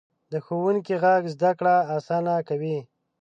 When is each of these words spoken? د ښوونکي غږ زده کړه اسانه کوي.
د 0.31 0.33
ښوونکي 0.45 0.95
غږ 1.03 1.23
زده 1.33 1.51
کړه 1.59 1.75
اسانه 1.97 2.35
کوي. 2.49 2.77